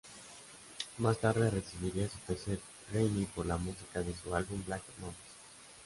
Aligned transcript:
Más 0.97 1.19
tarde 1.19 1.51
recibiría 1.51 2.09
su 2.09 2.17
tercer 2.25 2.59
Grammy 2.91 3.25
por 3.25 3.45
la 3.45 3.57
música 3.57 4.01
de 4.01 4.15
su 4.15 4.33
álbum 4.33 4.59
Black 4.65 4.81
Moses. 4.99 5.15